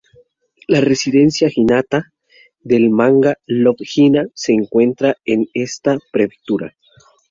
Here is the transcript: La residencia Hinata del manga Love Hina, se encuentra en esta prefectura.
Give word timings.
La 0.67 0.81
residencia 0.81 1.47
Hinata 1.55 2.05
del 2.63 2.89
manga 2.89 3.35
Love 3.45 3.81
Hina, 3.97 4.25
se 4.33 4.51
encuentra 4.51 5.15
en 5.25 5.45
esta 5.53 5.99
prefectura. 6.11 6.75